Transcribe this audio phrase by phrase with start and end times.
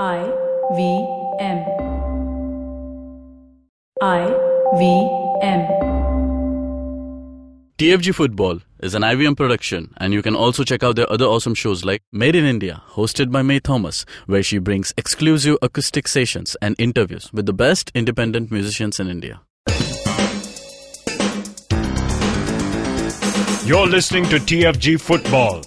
[0.00, 0.24] I
[0.74, 1.06] V
[1.38, 1.58] M.
[4.00, 4.24] I
[4.78, 5.08] V
[5.42, 5.66] M.
[7.76, 11.54] TFG Football is an IVM production, and you can also check out their other awesome
[11.54, 16.56] shows like Made in India, hosted by May Thomas, where she brings exclusive acoustic sessions
[16.62, 19.42] and interviews with the best independent musicians in India.
[23.66, 25.62] You're listening to TFG Football.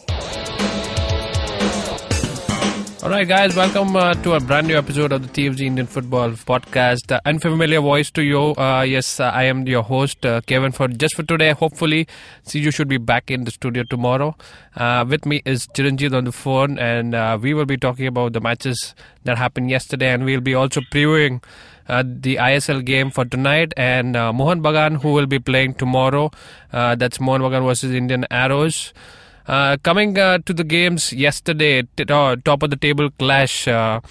[3.06, 6.32] All right, guys, welcome uh, to a brand new episode of the TFG Indian Football
[6.32, 7.12] Podcast.
[7.12, 8.56] Uh, unfamiliar voice to you.
[8.56, 11.52] Uh, yes, uh, I am your host, uh, Kevin, for just for today.
[11.52, 12.08] Hopefully,
[12.42, 14.36] see you should be back in the studio tomorrow.
[14.76, 17.14] Uh, with me is Chiranjit on the phone, and
[17.44, 21.44] we will be talking about the matches that happened yesterday, and we'll be also previewing.
[21.88, 26.32] the ISL game for tonight, and Mohan Bagan, who will be playing tomorrow.
[26.72, 28.94] that's Mohan Bagan versus Indian Arrows.
[29.48, 34.02] Uh, coming uh, to the games yesterday, t- uh, top of the table clash uh,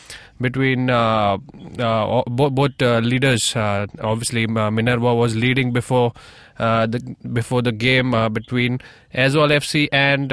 [0.41, 3.57] between uh, both, leaders.
[3.57, 6.13] obviously, Minerva was leading before
[6.57, 8.79] the before the game between
[9.13, 10.33] Aizawl FC and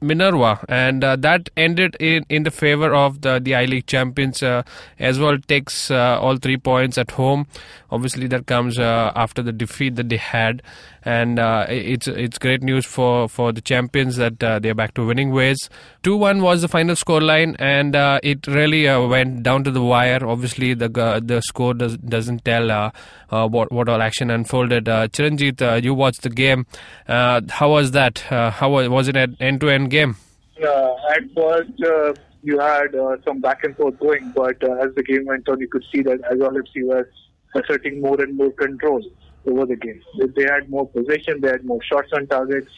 [0.00, 4.42] Minerva, and uh, that ended in, in the favor of the the I League champions.
[4.42, 4.62] Uh,
[5.00, 7.46] Aizawl takes uh, all three points at home.
[7.90, 10.62] Obviously, that comes uh, after the defeat that they had,
[11.04, 15.06] and uh, it's it's great news for, for the champions that uh, they're back to
[15.06, 15.70] winning ways.
[16.02, 20.24] Two one was the final scoreline, and it really went down to the wire.
[20.24, 20.88] Obviously, the
[21.24, 22.92] the score does, doesn't tell
[23.30, 24.84] what what all action unfolded.
[24.84, 26.66] Chiranjit, you watched the game.
[27.06, 28.18] how was that?
[28.28, 29.87] how was, was it an end to end?
[29.88, 30.16] Game?
[30.62, 34.94] Uh, at first, uh, you had uh, some back and forth going, but uh, as
[34.94, 37.06] the game went on, you could see that Aizawl FC was
[37.54, 39.02] asserting more and more control
[39.46, 40.00] over the game.
[40.36, 42.70] They had more possession, they had more shots on targets,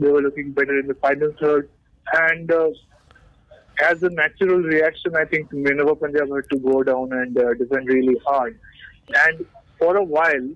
[0.00, 1.68] they were looking better in the final third.
[2.12, 2.70] And uh,
[3.82, 7.88] as a natural reaction, I think Minerva Punjab had to go down and uh, defend
[7.88, 8.58] really hard.
[9.26, 9.44] And
[9.78, 10.48] for a while,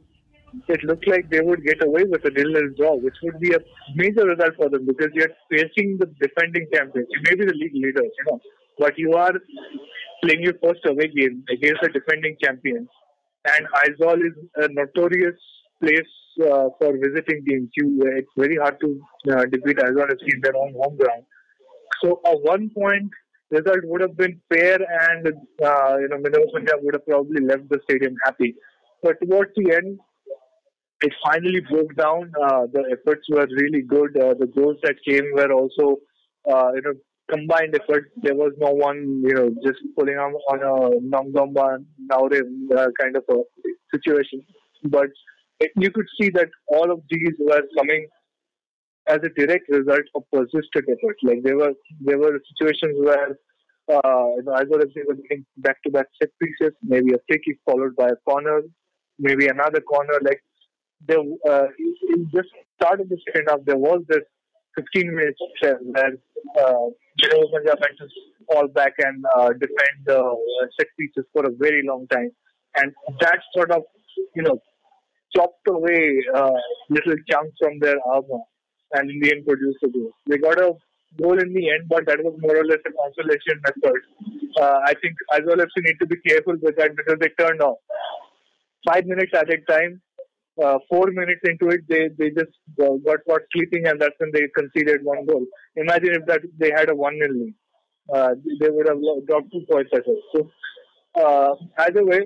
[0.69, 3.59] it looked like they would get away with a nil-nil draw, which would be a
[3.95, 7.09] major result for them because you're facing the defending champions.
[7.11, 8.41] You may be the league leaders, you know,
[8.79, 9.33] but you are
[10.23, 12.89] playing your first away game against the defending champions.
[13.47, 15.39] And Aizawl is a notorious
[15.83, 17.71] place uh, for visiting teams.
[17.77, 19.01] You, it's very hard to
[19.33, 21.25] uh, defeat Aizawl FC in their own home ground.
[22.03, 23.11] So a one-point
[23.51, 24.79] result would have been fair,
[25.11, 28.55] and uh, you know Minerva would have probably left the stadium happy.
[29.03, 30.01] But towards the end,
[31.05, 32.33] it finally broke down.
[32.45, 34.17] Uh, the efforts were really good.
[34.17, 35.97] Uh, the goals that came were also,
[36.51, 36.95] uh, you know,
[37.31, 38.11] combined effort.
[38.23, 40.75] There was no one, you know, just pulling on, on a
[41.13, 42.41] Namgamba Naure
[42.79, 43.39] uh, kind of a
[43.95, 44.45] situation.
[44.85, 45.11] But
[45.61, 48.07] it, you could see that all of these were coming
[49.07, 51.17] as a direct result of persistent effort.
[51.23, 53.37] Like there were there were situations where
[53.93, 57.95] uh, you know, either they were getting back-to-back set pieces, maybe a free kick followed
[57.97, 58.63] by a corner,
[59.19, 60.19] maybe another corner.
[60.23, 60.41] Like
[61.07, 61.67] there, uh,
[62.15, 62.49] in just
[62.81, 64.25] start of the second half, there was this
[64.77, 66.87] 15 minutes where uh,
[67.21, 68.09] Minerva Punjab had to
[68.51, 72.31] fall back and uh, defend the uh, set pieces for a very long time.
[72.77, 73.83] And that sort of,
[74.35, 74.61] you know,
[75.37, 76.59] chopped away uh,
[76.91, 78.43] little chunks from their armor
[78.93, 80.13] and in the end produced a goal.
[80.27, 80.73] They got a
[81.21, 84.01] goal in the end, but that was more or less a consolation method.
[84.61, 87.31] Uh, I think as well as we need to be careful with that because they
[87.39, 87.79] turned off.
[88.87, 90.01] Five minutes at a time,
[90.63, 94.31] uh, four minutes into it, they they just uh, got caught sleeping, and that's when
[94.33, 95.45] they conceded one goal.
[95.77, 97.55] Imagine if that they had a one nil lead,
[98.15, 100.23] uh, they would have dropped two points at us.
[100.35, 100.51] So
[101.21, 101.55] uh,
[101.87, 102.21] either way,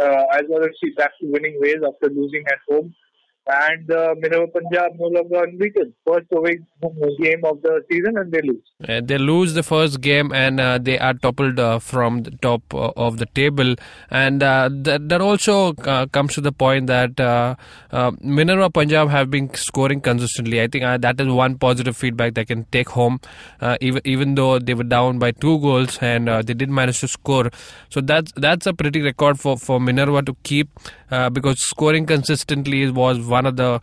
[0.00, 2.94] uh, as well as see back to winning ways after losing at home
[3.46, 5.94] and uh, Minerva Punjab no longer unbeaten.
[6.06, 6.58] First away
[7.20, 8.62] game of the season, and they lose.
[8.88, 12.62] Uh, they lose the first game, and uh, they are toppled uh, from the top
[12.74, 13.74] uh, of the table.
[14.10, 17.18] And uh, that, that also uh, comes to the point that
[18.20, 20.60] Minerva Punjab have been scoring consistently.
[20.60, 23.20] I think that is one positive feedback they can take home,
[23.80, 27.50] even even though they were down by two goals and they did manage to score.
[27.90, 30.68] So that's that's a pretty record for for Minerva to keep
[31.32, 33.80] because scoring consistently was one of the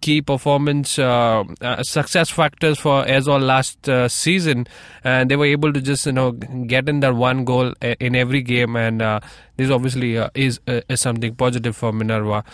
[0.00, 4.66] key performance uh, uh, success factors for Aizawl last uh, season,
[5.04, 8.42] and they were able to just you know get in that one goal in every
[8.42, 9.20] game, and uh,
[9.56, 12.44] this obviously uh, is, uh, is something positive for Minerva.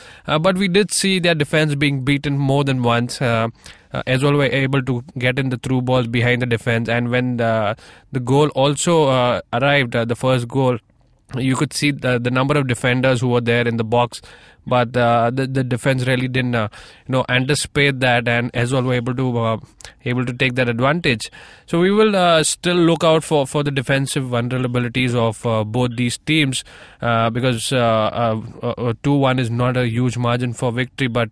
[0.40, 3.20] but we did see their defense being beaten more than once.
[3.20, 3.50] well,
[3.92, 7.76] were able to get in the through balls behind the defense, and when the
[8.12, 10.78] the goal also arrived, the first goal
[11.36, 14.20] you could see the the number of defenders who were there in the box,
[14.66, 16.68] but uh, the the defense really didn't uh,
[17.06, 19.56] you know anticipate that, and Aizawl were able to uh,
[20.04, 21.30] able to take that advantage.
[21.66, 25.96] So we will uh, still look out for for the defensive vulnerabilities of uh, both
[25.96, 26.64] these teams
[27.00, 31.30] uh, because two one is not a huge margin for victory, but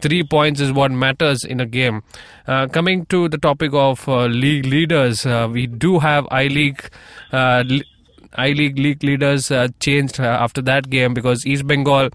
[0.00, 2.02] three points is what matters in a game.
[2.46, 6.90] coming to the topic of league leaders, we do have I League.
[8.34, 12.10] I League league leaders uh, changed uh, after that game because East Bengal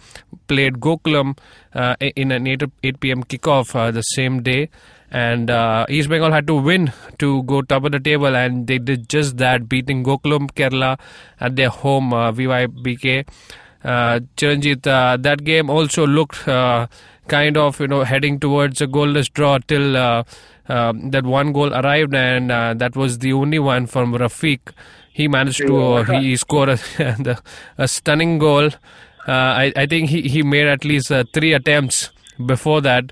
[0.47, 1.37] played Gokulam
[1.73, 3.23] uh, in an 8, 8 p.m.
[3.23, 4.69] kickoff uh, the same day.
[5.11, 8.77] And uh, East Bengal had to win to go top of the table, and they
[8.77, 10.99] did just that, beating Gokulam Kerala
[11.39, 13.27] at their home, uh, VYBK.
[13.83, 19.59] Uh, Chiranjit, that game also looked kind of, you know, heading towards a goalless draw
[19.59, 24.59] till um, that one goal arrived, and that was the only one from Rafiq
[25.19, 27.37] he managed to uh, he scored a,
[27.77, 28.67] a, stunning goal.
[29.27, 32.09] Uh, I, I think he, he made at least uh, three attempts
[32.45, 33.11] before that.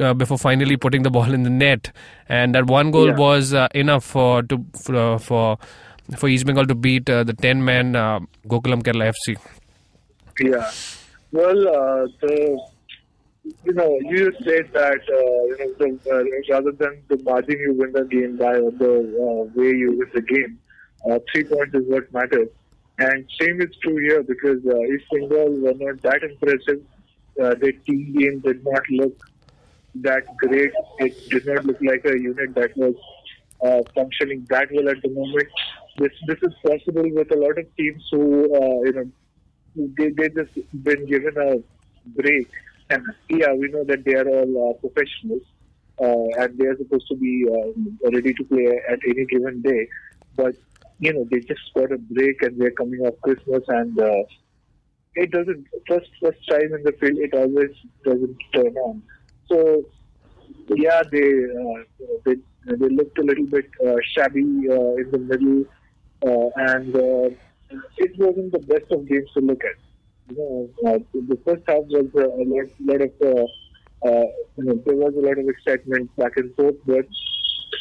[0.00, 1.90] Uh, before finally putting the ball in the net,
[2.28, 3.16] and that one goal yeah.
[3.16, 5.58] was uh, enough for to for for,
[6.16, 7.94] for East Bengal to beat uh, the ten man
[8.46, 9.36] Gokulam Kerala FC.
[10.40, 10.70] Yeah,
[11.32, 12.60] well, uh, the
[13.64, 17.74] you know you said that uh, you know the, uh, rather than the margin you
[17.74, 20.58] win the game by or the way you win the game,
[21.10, 22.48] uh, three points is what matters.
[22.98, 26.82] And same is true here because uh, East Bengal were not that impressive.
[27.40, 29.16] Uh, their team game did not look
[29.96, 30.72] that great.
[30.98, 32.94] It did not look like a unit that was
[33.64, 35.48] uh, functioning that well at the moment.
[35.98, 39.10] This this is possible with a lot of teams who uh, you know
[39.96, 41.62] they they just been given a
[42.20, 42.48] break.
[42.90, 45.42] And yeah, we know that they are all uh, professionals
[46.00, 49.88] uh, and they are supposed to be uh, ready to play at any given day.
[50.36, 50.54] But
[51.00, 54.22] you know, they just got a break and they're coming off Christmas and uh,
[55.14, 57.70] it doesn't, first, first time in the field, it always
[58.04, 59.02] doesn't turn on.
[59.48, 59.84] So,
[60.68, 61.82] yeah, they, uh,
[62.24, 62.34] they,
[62.66, 65.64] they looked a little bit uh, shabby uh, in the middle
[66.26, 67.30] uh, and uh,
[67.70, 69.76] it wasn't the best of games to look at.
[70.30, 74.26] You know, uh, the first half was uh, a lot, lot of, uh, uh,
[74.56, 77.06] you know, there was a lot of excitement back and forth, but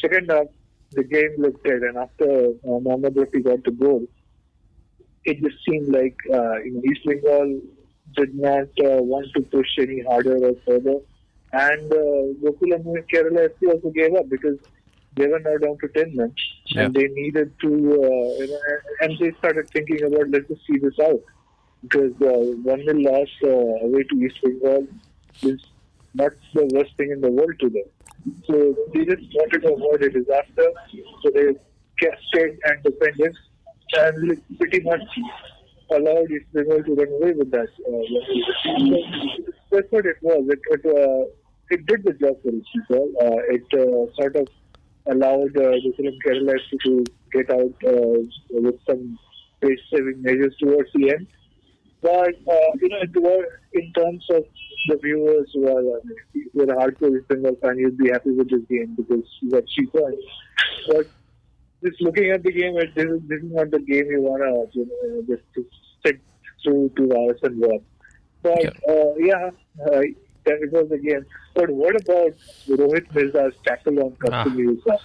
[0.01, 0.48] second half,
[0.92, 1.81] the game looked dead.
[1.81, 4.07] And after uh, Mohammad Rafi got the goal,
[5.25, 7.62] it just seemed like you know, East Bengal
[8.16, 11.00] did not want to push any harder or further.
[11.51, 14.57] And uh, Gokulam Kerala FC also gave up because
[15.17, 16.33] they were now down to 10 men
[16.67, 16.83] yeah.
[16.83, 18.59] and they needed to, uh, you know,
[19.01, 21.21] and they started thinking about let's just see this out
[21.81, 24.87] because uh, 1 nil loss uh, away to East Bengal
[25.43, 25.61] is
[26.13, 27.89] not the worst thing in the world to them.
[28.47, 30.67] So they just wanted to avoid a disaster.
[31.23, 31.55] So they
[32.29, 33.35] stayed and defended
[33.93, 35.01] and pretty much
[35.91, 37.69] allowed East Bengal to run away with that.
[37.87, 38.03] Uh,
[39.71, 40.47] that's what it was.
[40.49, 41.25] It it, uh,
[41.69, 43.13] it did the job for East Bengal.
[43.21, 44.47] Uh, it uh, sort of
[45.09, 48.19] allowed uh, the Film Kerala to get out uh,
[48.51, 49.18] with some
[49.62, 51.27] pace-saving measures towards the end.
[52.01, 53.44] But uh, you know,
[53.74, 54.44] in terms of
[54.88, 56.01] the viewers who are uh,
[56.54, 60.13] who are hardcore Bengal fan, you'd be happy with this game because you got cheaper.
[60.88, 61.07] But
[61.83, 64.86] just looking at the game, this is, this is not the game you wanna you
[64.86, 65.65] know, just to
[66.06, 66.19] sit
[66.63, 67.81] through two hours and watch.
[68.44, 69.50] But yeah, uh, yeah
[69.86, 70.01] uh,
[70.47, 71.25] that was again.
[71.53, 72.33] But what about
[72.67, 74.97] Rohit Mirza's tackle on Katsumi ah.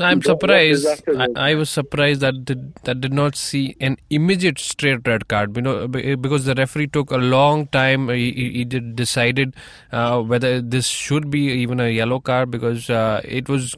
[0.00, 0.86] I'm surprised.
[1.08, 5.56] I, I, was surprised that did, that did not see an immediate straight red card.
[5.56, 8.08] You know, because the referee took a long time.
[8.08, 9.56] He, he decided
[9.90, 13.74] uh, whether this should be even a yellow card because uh, it was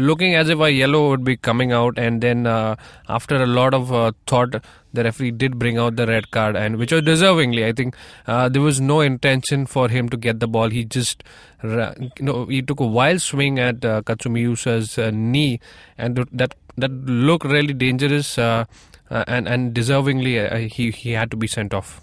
[0.00, 2.76] looking as if a yellow would be coming out, and then uh,
[3.08, 4.56] after a lot of uh, thought,
[4.92, 7.64] the referee did bring out the red card, and which was deservingly.
[7.64, 7.94] I think
[8.26, 10.68] uh, there was no intention for him to get the ball.
[10.70, 11.22] He just,
[11.62, 15.60] you know, he took a wild swing at uh, Katsumi Yusa's uh, knee,
[15.96, 18.64] and that that looked really dangerous, uh,
[19.10, 22.00] uh, and and deservingly, he he had to be sent off.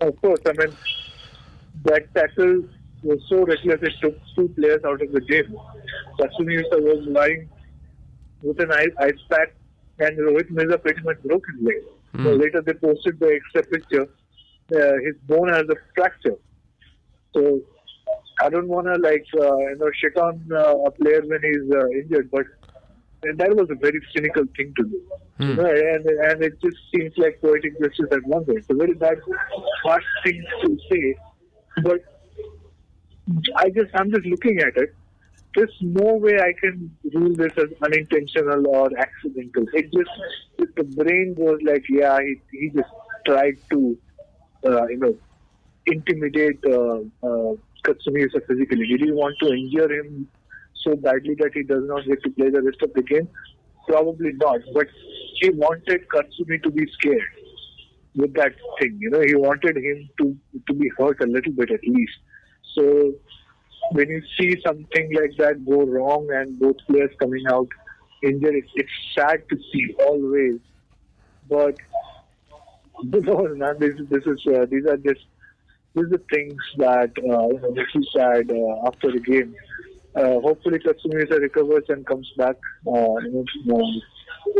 [0.00, 0.76] Of course, I mean
[1.84, 2.62] that tackle
[3.02, 5.56] was so reckless it took two players out of the game.
[6.20, 7.48] Yusa was lying
[8.42, 9.54] with an ice, ice pack
[9.98, 11.82] and Rohit Mirza pretty much broke his leg.
[12.14, 12.24] Mm.
[12.24, 14.08] So later they posted the extra picture.
[14.74, 16.36] Uh, his bone has a fracture.
[17.34, 17.60] So
[18.40, 21.70] I don't want to like uh, you know shit on uh, a player when he's
[21.72, 22.46] uh, injured, but
[23.22, 25.02] that was a very cynical thing to do.
[25.40, 25.48] Mm.
[25.48, 28.58] You know, and and it just seems like poetic justice at one point.
[28.58, 29.18] It's a very bad,
[29.84, 31.16] harsh thing to say,
[31.82, 32.00] but
[33.56, 34.94] I just I'm just looking at it
[35.54, 39.64] there's no way I can rule this as unintentional or accidental.
[39.72, 40.10] It just
[40.76, 42.88] the brain was like, yeah, he, he just
[43.26, 43.98] tried to,
[44.66, 45.16] uh, you know,
[45.86, 47.54] intimidate uh, uh,
[47.84, 48.86] Katsumi physically.
[48.86, 50.28] Did he want to injure him
[50.84, 53.28] so badly that he does not get to play the rest of the game?
[53.88, 54.60] Probably not.
[54.74, 54.86] But
[55.40, 57.22] he wanted Katsumi to be scared
[58.14, 58.98] with that thing.
[59.00, 60.36] You know, he wanted him to
[60.68, 62.18] to be hurt a little bit at least.
[62.74, 63.14] So
[63.92, 67.68] when you see something like that go wrong and both players coming out
[68.22, 70.60] injured, it's, it's sad to see always.
[71.48, 71.76] But
[73.02, 75.24] no, man, this, this is uh, these are just
[75.94, 79.54] these are the things that uh, you know, makes you sad uh, after the game.
[80.14, 82.56] Uh, hopefully, Katsumisa recovers and comes back.
[82.86, 84.00] Uh, you know,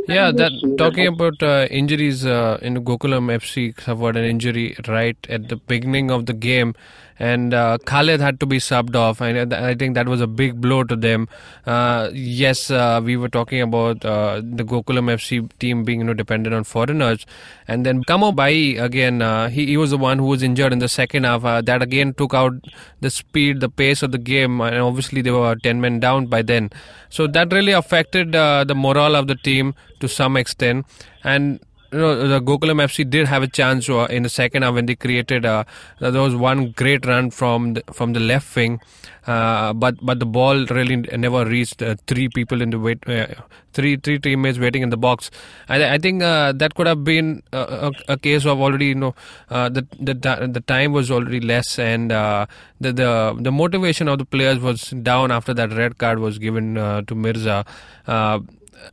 [0.07, 5.49] yeah, that talking about uh, injuries uh, in Gokulam FC suffered an injury right at
[5.49, 6.75] the beginning of the game,
[7.19, 9.21] and uh, Khalid had to be subbed off.
[9.21, 11.29] And I think that was a big blow to them.
[11.67, 16.15] Uh, yes, uh, we were talking about uh, the Gokulam FC team being you know
[16.15, 17.27] dependent on foreigners,
[17.67, 19.23] and then Kamo Bayi again.
[19.23, 21.45] Uh, he, he was the one who was injured in the second half.
[21.45, 22.53] Uh, that again took out
[23.01, 26.43] the speed, the pace of the game, and obviously they were ten men down by
[26.43, 26.71] then.
[27.11, 30.87] So that really affected the morale of the team to some extent,
[31.25, 31.61] and
[31.92, 34.87] you know, the Gokulam FC did have a chance uh, in the second half when
[34.87, 35.47] they created.
[35.47, 35.64] Uh,
[36.00, 38.80] there was one great run from the, from the left wing,
[39.26, 43.26] uh, but but the ball really never reached uh, three people in the wait, uh,
[43.73, 45.30] three three teammates waiting in the box.
[45.68, 49.14] I, I think that could have been a, a, case of already you know
[49.49, 50.14] the, the
[50.52, 52.49] the time was already less and the
[52.80, 57.14] the the motivation of the players was down after that red card was given to
[57.14, 57.64] Mirza.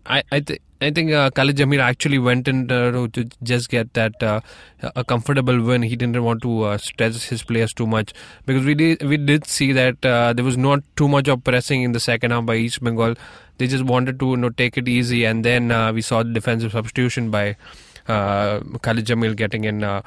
[0.06, 3.94] I I, th- I think uh, Khalid Jamil actually went in uh, to just get
[3.94, 4.42] that uh,
[4.96, 5.84] a comfortable win.
[5.84, 8.14] He didn't want to uh, stress his players too much
[8.46, 11.84] because we did we did see that uh, there was not too much of pressing
[11.84, 13.16] in the second half by East Bengal.
[13.58, 16.34] They just wanted to you know, take it easy, and then uh, we saw the
[16.34, 17.56] defensive substitution by
[18.06, 19.80] Khalid Jamil getting in.
[19.80, 20.04] The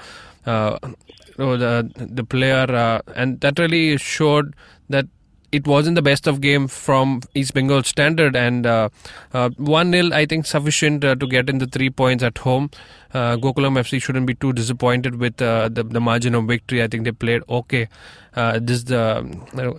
[1.97, 4.55] the player and that really showed
[4.91, 5.07] that
[5.51, 8.89] it wasn't the best of game from East Bengal standard, and uh,
[9.33, 12.71] uh, one 0 I think sufficient uh, to get in the three points at home.
[13.15, 16.83] Uh, Gokulam FC shouldn't be too disappointed with uh, the, the margin of victory.
[16.83, 17.89] I think they played okay.
[18.35, 19.25] Uh, this the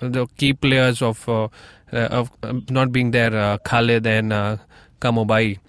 [0.01, 1.27] the key players of
[1.91, 2.31] of
[2.69, 4.59] not being there, Khalid and
[4.99, 5.59] Kamo Bayi.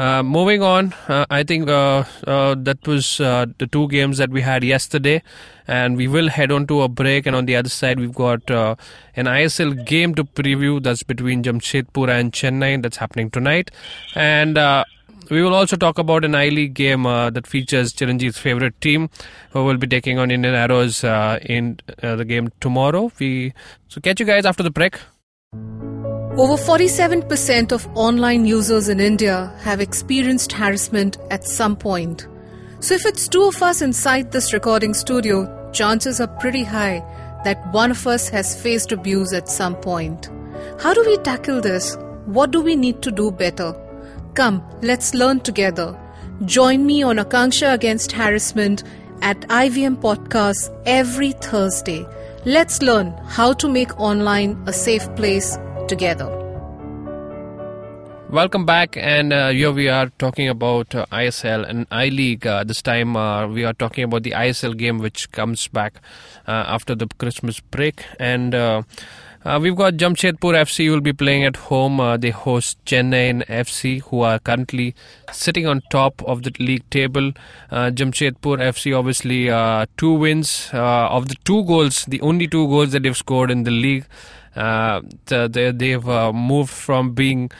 [0.00, 4.30] Uh, moving on, uh, I think uh, uh that was uh, the two games that
[4.30, 5.22] we had yesterday,
[5.68, 7.26] and we will head on to a break.
[7.26, 8.76] And on the other side, we've got uh,
[9.14, 13.70] an ISL game to preview that's between Jamshedpur and Chennai that's happening tonight.
[14.14, 14.56] And
[15.28, 19.10] we will also talk about an I League game that features Chiranjeev's favorite team,
[19.50, 23.12] who will be taking on Indian Arrows in the game tomorrow.
[23.18, 23.52] We
[23.88, 24.98] so catch you guys after the break.
[26.36, 32.28] Over 47% of online users in India have experienced harassment at some point.
[32.78, 37.00] So, if it's two of us inside this recording studio, chances are pretty high
[37.42, 40.30] that one of us has faced abuse at some point.
[40.78, 41.96] How do we tackle this?
[42.26, 43.74] What do we need to do better?
[44.34, 45.98] Come, let's learn together.
[46.44, 48.84] Join me on Akanksha Against Harassment
[49.20, 52.06] at IVM Podcast every Thursday.
[52.44, 55.58] Let's learn how to make online a safe place
[55.90, 56.30] together.
[58.30, 62.46] Welcome back, and uh, here we are talking about uh, ISL and I League.
[62.46, 65.94] Uh, this time uh, we are talking about the ISL game, which comes back
[66.46, 68.82] uh, after the Christmas break, and uh,
[69.60, 71.98] we've got Jamshedpur FC will be playing at home.
[72.20, 74.94] they host Chennai FC, who are currently
[75.32, 77.32] sitting on top of the league table.
[77.72, 79.46] Jamshedpur FC, obviously,
[79.96, 83.72] two wins of the two goals, the only two goals that they've scored in the
[83.72, 84.04] league.
[84.56, 87.50] Uh, they, they've uh, moved from being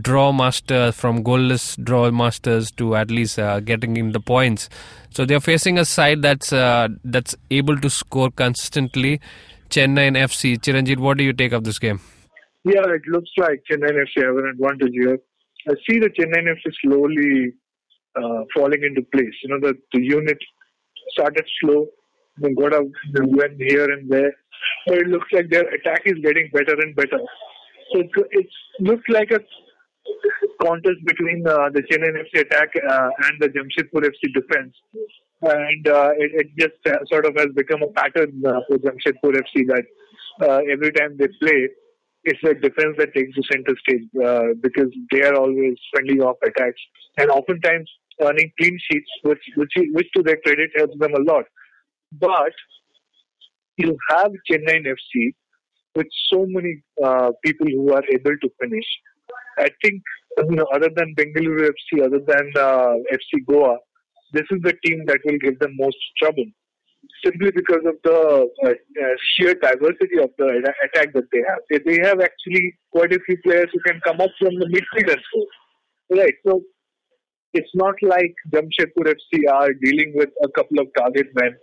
[0.00, 4.68] draw master, from goalless draw masters to at least uh, getting in the points.
[5.10, 9.20] So they're facing a side that's uh, that's able to score consistently.
[9.70, 10.58] Chennaiyin FC.
[10.58, 12.00] Chiranjit, what do you take of this game?
[12.64, 15.18] Yeah, it looks like Chennai FC have an advantage here.
[15.68, 17.52] I see the Chennai FC slowly
[18.16, 19.34] uh, falling into place.
[19.42, 20.38] You know, the, the unit
[21.12, 21.86] started slow,
[22.38, 22.84] then got a
[23.14, 24.32] went here and there
[24.86, 27.20] but it looks like their attack is getting better and better.
[27.92, 28.46] So it, it
[28.80, 29.40] looks like a
[30.62, 34.74] contest between uh, the Chennai FC attack uh, and the Jamshedpur FC defense.
[35.42, 39.34] And uh, it, it, just uh, sort of has become a pattern uh, for Jamshedpur
[39.34, 39.84] FC that
[40.42, 41.68] uh, every time they play,
[42.24, 44.08] it's the defense that takes the center stage
[44.60, 46.80] because they are always fending off attacks
[47.18, 47.88] and oftentimes
[48.20, 51.44] earning clean sheets, which, which, which to their credit helps them a lot.
[52.18, 52.52] But
[53.76, 55.34] you have Chennai FC,
[55.94, 58.84] with so many uh, people who are able to finish.
[59.58, 60.02] I think
[60.38, 63.78] you know, other than Bengaluru FC, other than uh, FC Goa,
[64.32, 66.44] this is the team that will give them most trouble.
[67.24, 71.60] Simply because of the uh, uh, sheer diversity of the attack that they have.
[71.70, 75.12] They, they have actually quite a few players who can come up from the midfield
[75.12, 76.18] and so.
[76.18, 76.34] Right.
[76.46, 76.62] So
[77.54, 81.56] it's not like Jamshedpur FC are dealing with a couple of target men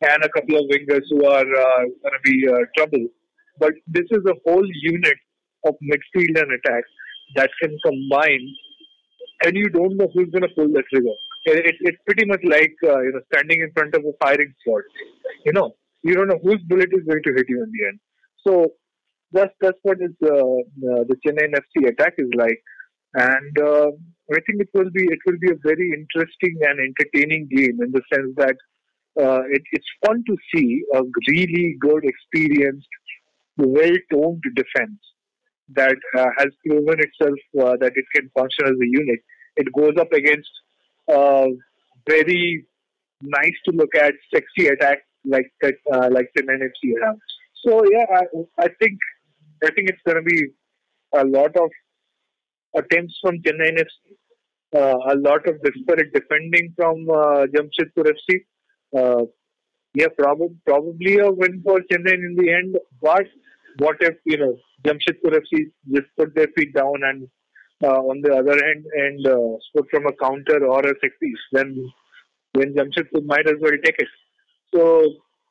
[0.00, 3.06] and a couple of wingers who are uh, going to be uh, trouble.
[3.58, 5.18] But this is a whole unit
[5.66, 6.84] of midfield and attack
[7.34, 8.46] that can combine,
[9.44, 11.16] and you don't know who's going to pull the trigger.
[11.46, 14.54] It, it, it's pretty much like uh, you know standing in front of a firing
[14.60, 14.82] squad.
[15.44, 18.00] You know, you don't know whose bullet is going to hit you in the end.
[18.46, 18.72] So
[19.32, 22.62] that's that's what is uh, uh, the Chennai FC attack is like,
[23.14, 23.90] and uh,
[24.32, 27.90] I think it will be it will be a very interesting and entertaining game in
[27.92, 28.56] the sense that
[29.20, 32.88] uh, it, it's fun to see a really good, experienced,
[33.56, 34.98] well-toned defense
[35.74, 39.20] that uh, has proven itself uh, that it can function as a unit.
[39.56, 40.48] It goes up against
[41.12, 41.46] uh,
[42.08, 42.64] very
[43.20, 47.16] nice to look at, sexy attack like uh, like Chennai FC have.
[47.66, 48.98] So yeah, I, I think
[49.64, 50.46] I think it's going to be
[51.14, 51.70] a lot of
[52.76, 58.40] attempts from Chennai FC, uh, a lot of desperate defending from uh, Jamshedpur FC.
[58.96, 59.24] Uh,
[59.94, 62.76] yeah, prob- probably a win for Chennai in the end.
[63.00, 63.26] But
[63.78, 67.28] what if you know Jamshedpur FC just put their feet down and
[67.82, 71.44] uh, on the other end and uh, score from a counter or a six piece,
[71.52, 71.90] then
[72.54, 74.08] then Jamshedpur might as well take it.
[74.74, 75.02] So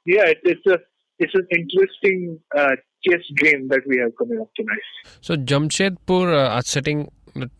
[0.05, 0.77] yeah, it, it's a
[1.19, 4.87] it's an interesting uh, chess game that we have coming up tonight.
[5.21, 7.09] So Jamshedpur uh, are sitting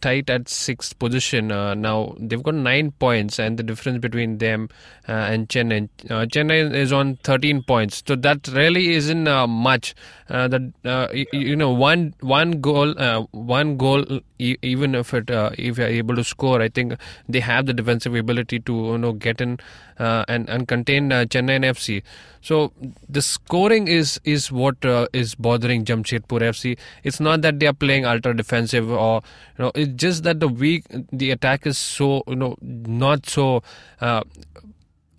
[0.02, 2.16] tight at sixth position uh, now.
[2.20, 4.70] They've got nine points, and the difference between them
[5.08, 5.90] uh, and Chennai.
[6.10, 9.96] Uh, Chennai is on 13 points, so that really isn't uh, much.
[10.30, 12.94] Uh, that uh, you, you, know, one one goal,
[13.32, 14.04] one goal,
[14.40, 16.96] e- even if it if you're able to score, I think
[17.30, 19.60] they have the defensive ability to you know get in
[19.98, 22.04] and and contain Chennai FC.
[22.42, 22.74] So
[23.08, 24.76] the scoring is is what
[25.14, 26.78] is bothering Jamshedpur FC.
[27.04, 29.22] It's not that they are playing ultra defensive or
[29.58, 33.64] you know it's just that the weak the attack is so you know not so
[34.02, 34.24] uh,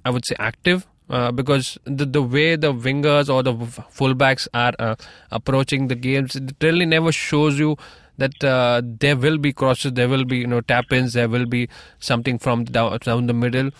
[0.05, 4.75] I would say active uh, because the the way the wingers or the fullbacks are
[4.79, 4.97] uh,
[5.31, 7.77] approaching the games it really never shows you
[8.19, 11.47] that uh, there will be crosses there will be you know tap ins there will
[11.47, 11.69] be
[11.99, 13.71] something from down, down the middle.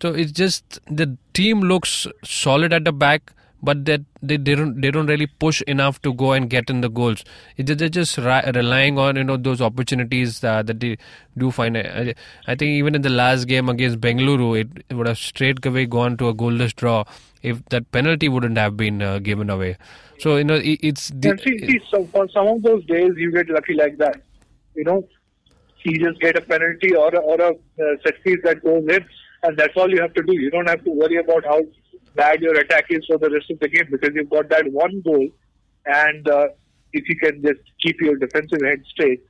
[0.00, 4.80] So it's just the team looks solid at the back but that they, they don't
[4.80, 7.24] they don't really push enough to go and get in the goals.
[7.56, 10.98] They're just relying on you know those opportunities that, that they
[11.38, 11.76] do find.
[11.76, 12.14] I,
[12.46, 16.28] think even in the last game against Bengaluru, it, would have straight away gone to
[16.28, 17.04] a goalless draw
[17.42, 19.76] if that penalty wouldn't have been uh, given away.
[20.18, 21.08] So you know it, it's.
[21.08, 24.22] The, see, see, so for some of those days you get lucky like that.
[24.74, 25.08] You know,
[25.84, 29.04] you just get a penalty or a, or a uh, set piece that goes in,
[29.42, 30.32] and that's all you have to do.
[30.34, 31.60] You don't have to worry about how
[32.14, 35.00] bad your attack is for the rest of the game because you've got that one
[35.02, 35.28] goal,
[35.86, 36.48] and uh,
[36.92, 39.22] if you can just keep your defensive head straight,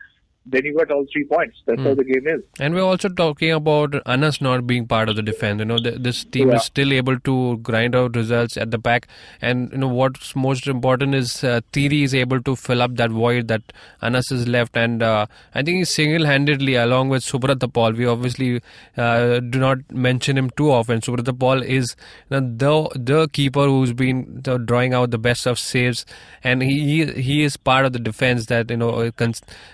[0.45, 1.57] then you got all three points.
[1.67, 1.85] That's mm.
[1.85, 1.99] how hmm.
[1.99, 2.43] the game is.
[2.59, 5.61] And we're also talking about Anas not being part of the defense.
[5.61, 6.57] You know, the, this team yeah.
[6.57, 9.07] is still able to grind out results at the back.
[9.41, 13.11] And you know what's most important is uh, Tiri is able to fill up that
[13.11, 13.63] void that
[14.03, 14.77] Anas has left.
[14.77, 17.93] And uh, I think he's single-handedly, along with Subrata Paul.
[17.93, 18.61] We obviously
[18.97, 21.01] uh, do not mention him too often.
[21.01, 21.95] Subrata Paul is
[22.31, 26.05] you know, the the keeper who's been drawing out the best of saves,
[26.43, 29.11] and he he is part of the defense that you know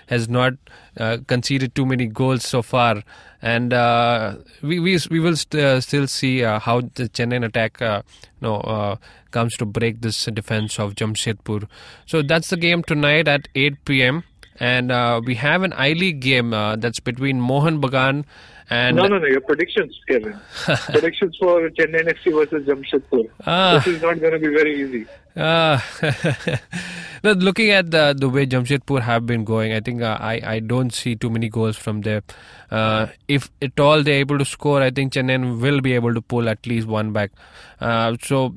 [0.07, 0.58] has not
[0.97, 3.03] uh, conceded too many goals so far,
[3.41, 7.81] and uh, we, we we will st- uh, still see uh, how the Chennai attack
[7.81, 8.01] uh,
[8.41, 8.95] you know, uh,
[9.31, 11.67] comes to break this defense of Jamshedpur.
[12.05, 14.23] So that's the game tonight at 8 p.m.
[14.59, 14.89] And
[15.25, 18.25] we have an I League game that's between Mohun Bagan
[18.69, 19.25] and no, no, no.
[19.25, 20.39] Your predictions, Kevin.
[20.89, 23.29] predictions for Chennai FC versus Jamshedpur.
[23.47, 23.73] Ah.
[23.79, 25.07] This is not going to be very easy.
[25.35, 25.79] Uh,
[27.23, 30.93] looking at the the way Jamshedpur have been going, I think uh, I I don't
[30.93, 32.23] see too many goals from there.
[32.71, 36.21] Uh, if at all they're able to score, I think Chennai will be able to
[36.21, 37.31] pull at least one back.
[37.79, 38.55] Uh, so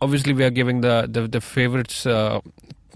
[0.00, 2.40] obviously we are giving the the, the favorites uh,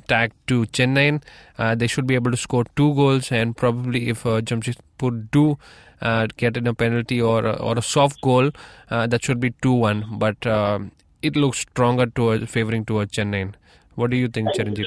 [0.08, 1.22] tag to Chennai.
[1.58, 5.58] Uh, they should be able to score two goals, and probably if uh, Jamshedpur do
[6.00, 8.50] uh, get in a penalty or or a soft goal,
[8.90, 10.04] uh, that should be two one.
[10.12, 10.80] But uh,
[11.22, 13.52] it looks stronger towards favoring towards Chennai.
[13.94, 14.86] What do you think, Chiranjeev?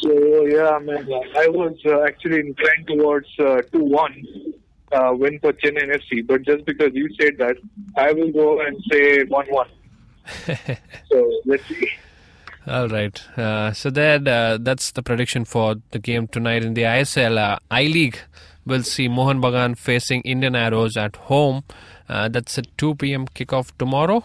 [0.00, 4.24] So yeah, man, I was uh, actually inclined towards uh, two one
[4.92, 7.56] uh, win for Chennai FC, but just because you said that,
[7.96, 9.68] I will go and say one one.
[11.10, 11.88] so let's see.
[12.66, 13.38] All right.
[13.38, 17.38] Uh, so then uh, that's the prediction for the game tonight in the ISL.
[17.38, 18.18] Uh, I League
[18.68, 21.64] We'll see Mohan Bagan facing Indian Arrows at home.
[22.06, 23.26] Uh, that's at 2 p.m.
[23.26, 24.22] kickoff tomorrow.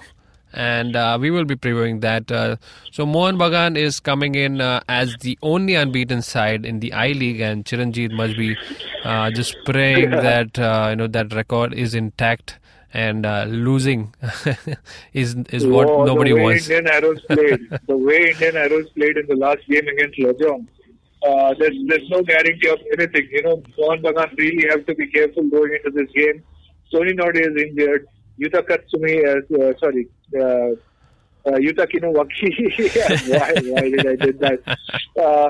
[0.54, 2.32] And uh, we will be previewing that.
[2.32, 2.58] Uh,
[2.92, 7.08] so Mohan Bagan is coming in uh, as the only unbeaten side in the I
[7.14, 8.56] League, and Chiranjeev must be
[9.04, 12.60] uh, just praying that uh, you know that record is intact
[12.94, 14.14] and uh, losing
[15.14, 16.70] is is what Oh, nobody the way wants.
[16.70, 20.68] Indian Arrows played, the way Indian Arrows played in the last game against Lajong,
[21.28, 23.28] uh, there's there's no guarantee of anything.
[23.32, 26.44] You know, Mohan Bagan really have to be careful going into this game.
[26.94, 28.08] Sony Norde is injured.
[28.40, 32.50] Yuta Katsumi, uh, sorry, uh, uh, Kinowaki.
[33.30, 34.78] why, why did I did that?
[35.20, 35.50] Uh,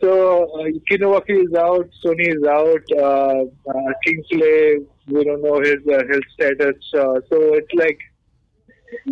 [0.00, 5.80] so uh, Kinowaki is out, Sony is out, uh, uh, Kingsley, we don't know his
[5.86, 6.76] uh, health status.
[6.94, 7.98] Uh, so it's like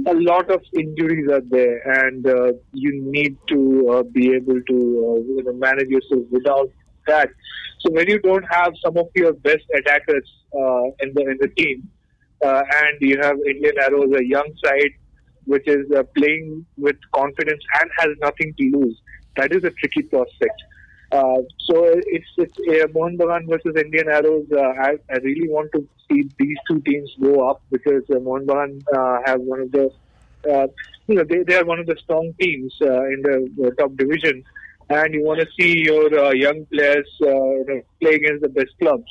[0.07, 5.25] a lot of injuries are there, and uh, you need to uh, be able to
[5.27, 6.71] you know, manage yourself without
[7.07, 7.29] that.
[7.81, 10.31] So when you don't have some of your best attackers
[11.01, 11.91] in the in the team,
[12.42, 14.94] and you have Indian Arrows, a young side
[15.44, 18.96] which is uh, playing with confidence and has nothing to lose,
[19.37, 20.62] that is a tricky prospect.
[21.11, 24.46] Uh, so it's it's uh, Mohan Bagan versus Indian Arrows.
[24.50, 28.46] Uh, I, I really want to see these two teams go up because uh, Mohan
[28.46, 29.90] Bagan uh, have one of the
[30.50, 30.66] uh,
[31.09, 33.94] you know they, they are one of the strong teams uh, in the uh, top
[33.96, 34.42] division,
[34.88, 38.70] and you want to see your uh, young players uh, you play against the best
[38.81, 39.11] clubs.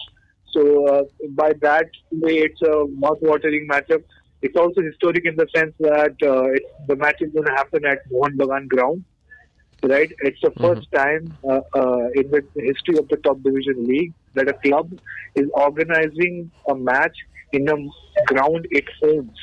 [0.53, 4.03] So uh, by that way, it's a mouth-watering matchup.
[4.41, 6.49] It's also historic in the sense that uh,
[6.87, 9.05] the match is going to happen at Mohan Bagan ground
[9.83, 10.09] right?
[10.19, 14.47] It's the 1st time uh, uh, in the history of the top division league that
[14.47, 14.91] a club
[15.35, 17.15] is organizing a match
[17.53, 17.75] in a
[18.27, 19.37] ground it owns,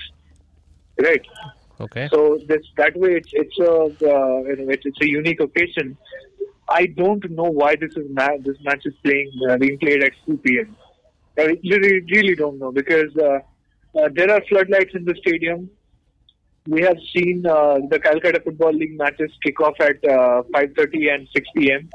[1.00, 1.22] right?
[1.80, 2.08] Okay.
[2.12, 5.96] So this that way it's it's a uh, you know it's, it's a unique occasion.
[6.70, 10.12] I don't know why this is ma- this match is playing uh, being played at
[10.26, 10.76] 2 p.m.
[11.38, 13.38] I really, really don't know because uh,
[13.98, 15.70] uh, there are floodlights in the stadium.
[16.66, 21.28] We have seen uh, the Calcutta Football League matches kick off at uh, 5:30 and
[21.34, 21.88] 6 p.m.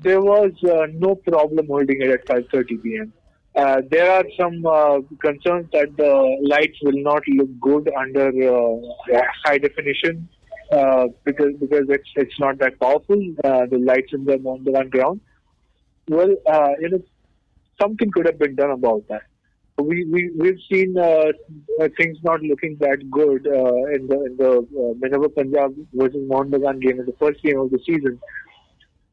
[0.00, 0.52] There was
[0.92, 3.12] no problem holding it at 5:30 p.m.
[3.56, 6.12] Uh, there are some uh, concerns that the
[6.42, 10.28] lights will not look good under uh, high definition
[11.24, 13.20] because because it's it's not that powerful.
[13.42, 15.20] The lights in the on the ground.
[16.08, 16.28] Well,
[16.80, 17.02] you know,
[17.80, 19.22] something could have been done about that.
[19.78, 21.32] We we we've seen uh,
[21.80, 26.26] uh, things not looking that good uh, in the in the uh, Minerva Punjab versus
[26.26, 28.18] Mohun game in the first game of the season.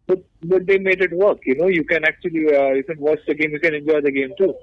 [0.07, 1.39] But but they made it work.
[1.45, 4.11] You know, you can actually uh, you can watch the game, you can enjoy the
[4.11, 4.53] game too.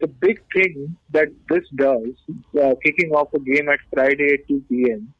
[0.00, 2.14] The big thing that this does,
[2.62, 5.14] uh, kicking off a game at Friday at 2 p.m.,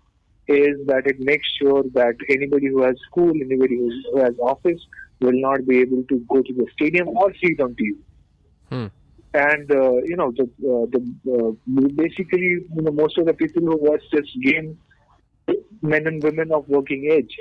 [0.49, 4.81] is that it makes sure that anybody who has school, anybody who, who has office,
[5.21, 7.97] will not be able to go to the stadium or see it on TV.
[8.71, 8.87] Hmm.
[9.35, 11.01] And uh, you know, the uh, the
[11.31, 11.51] uh,
[11.95, 14.79] basically, you know, most of the people who watch this game,
[15.83, 17.37] men and women of working age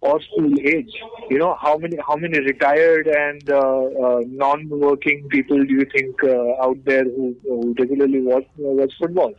[0.00, 0.92] or school age.
[1.30, 6.16] You know, how many how many retired and uh, non-working people do you think
[6.60, 9.32] out there who, who regularly watch watch football?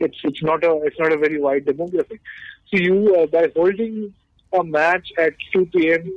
[0.00, 2.20] It's it's not a it's not a very wide demographic.
[2.68, 4.12] So you by holding
[4.52, 6.12] a match at 2 p.m.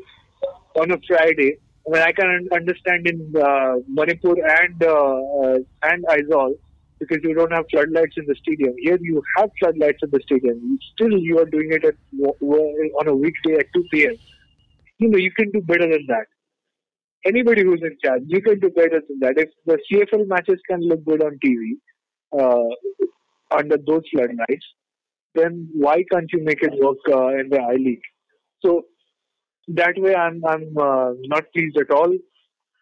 [0.75, 1.57] on a Friday.
[1.87, 6.55] Mean, I can understand in uh, Manipur and uh, uh, and Aizawl
[6.99, 8.73] because you don't have floodlights in the stadium.
[8.77, 10.79] Here you have floodlights in the stadium.
[10.93, 14.15] Still, you are doing it at on a weekday at 2 p.m.
[14.99, 16.25] You know, you can do better than that.
[17.25, 19.37] Anybody who's in charge, you can do better than that.
[19.37, 21.77] If the CFL matches can look good on TV
[22.37, 24.65] uh, under those floodlights,
[25.35, 28.01] then why can't you make it work uh, in the I League?
[28.65, 28.85] So
[29.67, 32.13] that way, I'm I'm uh, not pleased at all.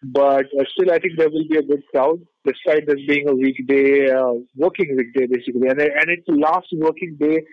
[0.04, 3.34] But uh, still, I think there will be a good crowd, despite this being a
[3.34, 7.44] weekday, uh, working weekday basically, and and it's the last working day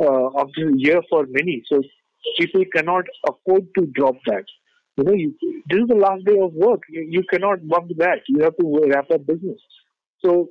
[0.00, 1.62] uh, of the year for many.
[1.66, 1.82] So
[2.38, 4.44] people cannot afford to drop that.
[4.96, 5.34] You know, you,
[5.68, 6.82] this is the last day of work.
[6.88, 8.20] You, you cannot bump that.
[8.26, 9.60] You have to wrap up business.
[10.24, 10.48] So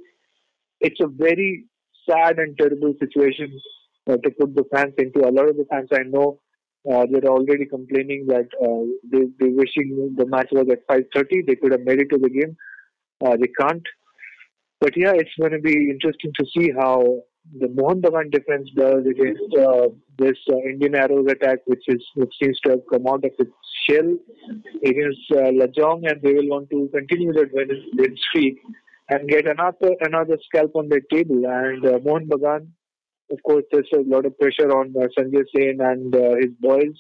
[0.80, 1.66] it's a very
[2.10, 3.60] sad and terrible situation
[4.10, 5.28] uh, to put the fans into.
[5.28, 6.40] A lot of the fans I know
[6.92, 11.46] uh, they're already complaining that uh, they they wishing the match was at 5:30.
[11.46, 12.56] They could have made it to the game.
[13.26, 13.84] Uh, they can't.
[14.80, 17.24] But yeah, it's going to be interesting to see how
[17.60, 19.88] the Mohan Bagan defense does against uh,
[20.20, 23.52] this uh, Indian Arrows attack, which is which seems to have come out of its
[23.90, 24.16] shell
[24.86, 28.60] against uh, Lajong, and they will want to continue that win, streak
[29.10, 31.42] and get another another scalp on their table.
[31.46, 32.68] And uh, Mohan Bagan
[33.32, 36.96] of course, there's a lot of pressure on uh, Sanjay Sen and uh, his boys.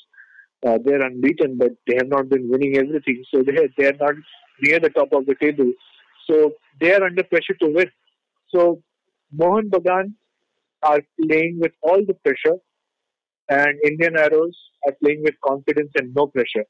[0.65, 3.23] Uh, they're unbeaten, but they have not been winning everything.
[3.33, 4.15] So they they are not
[4.61, 5.71] near the top of the table.
[6.29, 7.91] So they are under pressure to win.
[8.53, 8.81] So
[9.31, 10.13] Mohan Bagan
[10.83, 12.57] are playing with all the pressure,
[13.49, 16.65] and Indian Arrows are playing with confidence and no pressure.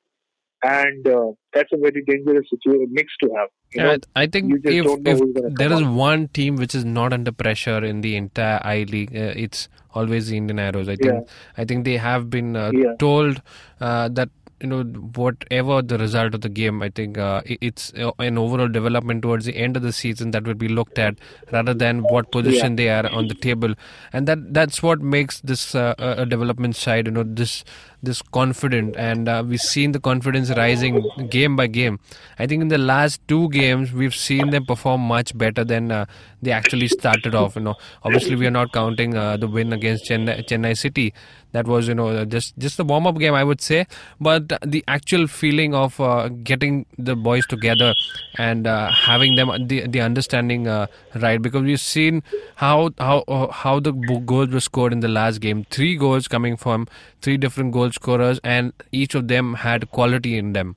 [0.63, 3.50] And uh, that's a very dangerous situation, mix to have.
[3.74, 5.93] You know, Yeah, I think if, if there is out.
[5.93, 10.30] one team which is not under pressure in the entire I League, uh, it's always
[10.30, 10.88] the Indian Arrows.
[10.89, 11.20] I think Yeah.
[11.58, 12.96] I think they have been uh, Yeah.
[12.98, 13.41] told
[13.80, 14.30] uh, that
[14.62, 18.67] you know whatever the result of the game, I think uh, it's uh, an overall
[18.67, 21.17] development towards the end of the season that will be looked at
[21.52, 23.74] rather than what position they are on the table,
[24.13, 25.93] and that that's what makes this uh,
[26.28, 27.06] development side.
[27.08, 27.63] You know this
[28.02, 28.96] this confident.
[28.96, 32.00] And uh, we've seen the confidence rising game by game.
[32.39, 36.06] I think in the last two games we've seen them perform much better than uh,
[36.41, 37.76] they actually started off you know.
[38.04, 41.13] Obviously we are not counting uh, the win against chennai, chennai city
[41.58, 43.86] that was you know just just the warm up game i would say.
[44.28, 47.93] But the actual feeling of uh, getting the boys together
[48.36, 51.41] and uh, having them the the understanding uh, right.
[51.41, 52.24] Because we've seen
[52.56, 53.93] how how uh, how the
[54.34, 55.65] goals were scored in the last game.
[55.78, 56.88] Three goals coming from
[57.22, 60.76] three different goal scorers and each of them had quality in them.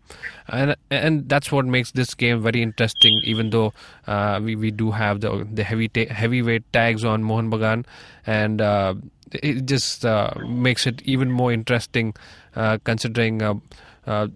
[0.48, 3.72] And and that's what makes this game very interesting even though
[4.06, 7.86] uh, we we do have the the heavy ta- heavyweight tags on Mohan Bagan.
[8.26, 8.94] And uh,
[9.32, 12.14] it just uh, makes it even more interesting
[12.56, 13.54] uh, considering uh,
[14.06, 14.28] uh,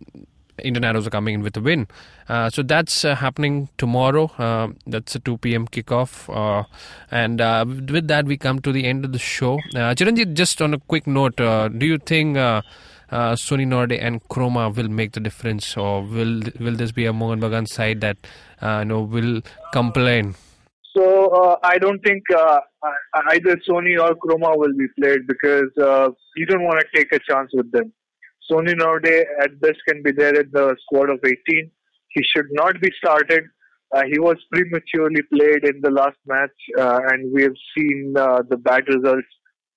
[0.62, 1.88] Arrows are coming in with a win.
[2.28, 4.30] Uh, so that's uh, happening tomorrow.
[4.86, 5.66] That's a 2 p.m.
[5.66, 6.66] kickoff.
[7.10, 7.40] And
[7.90, 9.54] with that, we come to the end of the show.
[9.74, 14.88] Uh, Chiranjit, just on a quick note, do you think Sony Norde and Chroma will
[14.88, 18.16] make the difference, or will will this be a Mohan Bagan side that
[18.62, 20.36] you know will complain?
[20.96, 22.60] So uh, I don't think uh,
[23.30, 27.18] either Sony or Chroma will be played because uh, you don't want to take a
[27.18, 27.92] chance with them.
[28.50, 31.70] Sony nowadays at best can be there at the squad of 18.
[32.10, 33.44] He should not be started.
[33.94, 38.42] Uh, he was prematurely played in the last match, uh, and we have seen uh,
[38.48, 39.26] the bad results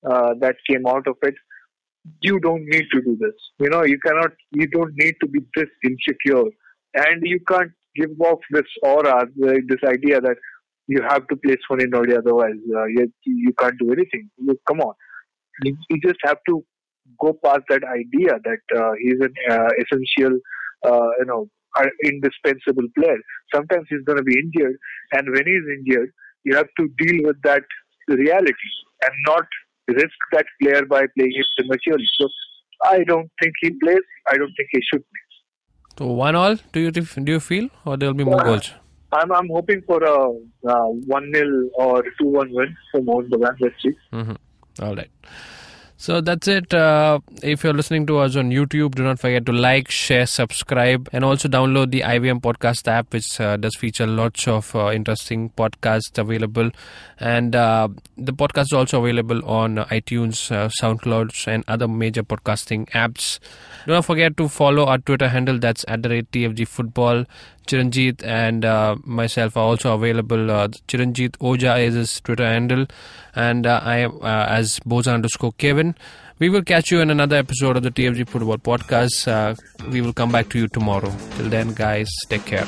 [0.09, 1.35] uh, that came out of it.
[2.21, 3.35] You don't need to do this.
[3.59, 4.31] You know, you cannot.
[4.51, 6.49] You don't need to be this insecure,
[6.95, 10.37] and you can't give off this aura, this idea that
[10.87, 14.29] you have to play Norde, otherwise uh, you, you can't do anything.
[14.37, 14.93] You, come on,
[15.63, 16.63] you, you just have to
[17.19, 20.39] go past that idea that uh, he's an uh, essential,
[20.85, 23.17] uh, you know, uh, indispensable player.
[23.53, 24.77] Sometimes he's going to be injured,
[25.13, 26.11] and when he's injured,
[26.43, 27.63] you have to deal with that
[28.07, 28.73] reality
[29.03, 29.45] and not
[29.89, 32.07] risk that player by playing him prematurely.
[32.19, 32.29] So
[32.83, 34.05] I don't think he plays.
[34.29, 35.23] I don't think he should play.
[35.99, 36.55] So one all.
[36.71, 38.73] Do you do you feel, or there will be more goals?
[39.11, 40.29] I'm I'm hoping for a
[40.61, 43.55] one 0 or two one win for Mohun Bagan.
[43.59, 43.93] Let's see.
[44.13, 44.83] Mm-hmm.
[44.83, 45.09] All right.
[45.99, 46.75] So that's it.
[46.75, 51.09] Uh, if you're listening to us on YouTube, do not forget to like, share, subscribe,
[51.11, 55.49] and also download the IVM podcast app, which uh, does feature lots of uh, interesting
[55.57, 56.69] podcasts available.
[57.19, 62.87] And uh, the podcast is also available on iTunes, uh, SoundCloud, and other major podcasting
[62.91, 63.39] apps.
[63.87, 65.57] Do not forget to follow our Twitter handle.
[65.57, 67.25] That's at the rate TFG Football.
[67.67, 70.49] Chiranjit and uh, myself are also available.
[70.49, 72.87] Uh, Chiranjit Oja is his Twitter handle,
[73.35, 75.95] and uh, I am uh, as Boza underscore Kevin.
[76.39, 79.27] We will catch you in another episode of the TFG Football Podcast.
[79.27, 79.55] Uh,
[79.89, 81.13] we will come back to you tomorrow.
[81.35, 82.67] Till then, guys, take care.